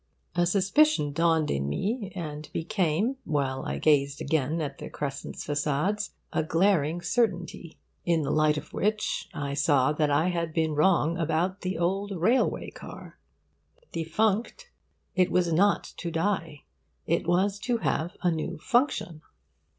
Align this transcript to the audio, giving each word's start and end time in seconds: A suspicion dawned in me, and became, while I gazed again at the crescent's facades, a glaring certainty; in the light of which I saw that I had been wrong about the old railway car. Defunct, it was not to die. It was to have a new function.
A 0.33 0.47
suspicion 0.47 1.13
dawned 1.13 1.51
in 1.51 1.69
me, 1.69 2.11
and 2.15 2.49
became, 2.53 3.17
while 3.23 3.63
I 3.67 3.77
gazed 3.77 4.19
again 4.19 4.59
at 4.59 4.79
the 4.79 4.89
crescent's 4.89 5.43
facades, 5.45 6.15
a 6.33 6.41
glaring 6.41 7.03
certainty; 7.03 7.77
in 8.03 8.23
the 8.23 8.31
light 8.31 8.57
of 8.57 8.73
which 8.73 9.29
I 9.31 9.53
saw 9.53 9.93
that 9.93 10.09
I 10.09 10.29
had 10.29 10.55
been 10.55 10.73
wrong 10.73 11.19
about 11.19 11.61
the 11.61 11.77
old 11.77 12.09
railway 12.19 12.71
car. 12.71 13.19
Defunct, 13.91 14.71
it 15.15 15.29
was 15.29 15.53
not 15.53 15.83
to 15.97 16.09
die. 16.09 16.63
It 17.05 17.27
was 17.27 17.59
to 17.59 17.77
have 17.77 18.17
a 18.23 18.31
new 18.31 18.57
function. 18.57 19.21